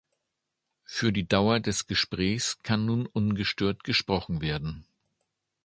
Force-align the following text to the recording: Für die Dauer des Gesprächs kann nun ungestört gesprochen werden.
Für 0.83 1.13
die 1.13 1.27
Dauer 1.27 1.59
des 1.59 1.85
Gesprächs 1.85 2.57
kann 2.63 2.87
nun 2.87 3.05
ungestört 3.05 3.83
gesprochen 3.83 4.41
werden. 4.41 4.83